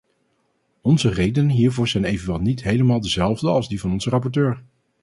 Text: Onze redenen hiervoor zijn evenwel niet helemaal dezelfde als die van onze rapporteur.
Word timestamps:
Onze 0.81 1.09
redenen 1.09 1.49
hiervoor 1.51 1.87
zijn 1.87 2.03
evenwel 2.03 2.39
niet 2.39 2.63
helemaal 2.63 3.01
dezelfde 3.01 3.49
als 3.49 3.67
die 3.69 3.79
van 3.79 3.91
onze 3.91 4.09
rapporteur. 4.09 4.63